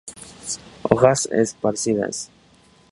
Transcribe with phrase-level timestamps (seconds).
[0.81, 2.31] Hojas esparcidas.